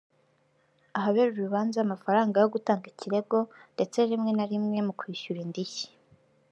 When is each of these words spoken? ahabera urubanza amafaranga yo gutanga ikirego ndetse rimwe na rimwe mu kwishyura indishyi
ahabera 0.97 1.29
urubanza 1.31 1.77
amafaranga 1.81 2.35
yo 2.43 2.49
gutanga 2.55 2.85
ikirego 2.91 3.37
ndetse 3.75 3.97
rimwe 4.09 4.31
na 4.37 4.45
rimwe 4.51 4.77
mu 4.87 4.93
kwishyura 4.99 5.39
indishyi 5.45 5.87